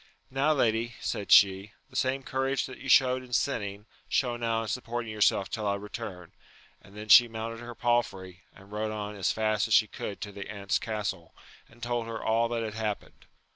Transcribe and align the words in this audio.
Now, 0.31 0.51
lady, 0.53 0.95
said 0.99 1.31
she, 1.31 1.73
the 1.91 1.95
same 1.95 2.23
courage 2.23 2.65
that 2.65 2.79
you 2.79 2.89
showed 2.89 3.21
in 3.21 3.33
sinning, 3.33 3.85
show 4.09 4.35
now 4.35 4.63
in 4.63 4.67
supporting 4.67 5.11
your 5.11 5.21
self 5.21 5.47
till 5.51 5.67
I 5.67 5.75
return; 5.75 6.31
and 6.81 6.97
then 6.97 7.07
she 7.07 7.27
mounted 7.27 7.59
her 7.59 7.75
palfrey, 7.75 8.41
and 8.51 8.71
rode 8.71 8.89
on 8.89 9.13
as 9.15 9.31
fast 9.31 9.67
as 9.67 9.75
she 9.75 9.85
could 9.85 10.19
to 10.21 10.31
the 10.31 10.49
aunt's 10.49 10.79
castle, 10.79 11.35
and 11.69 11.83
told 11.83 12.07
her 12.07 12.19
all 12.19 12.47
that 12.49 12.63
had 12.63 12.73
happened. 12.73 13.27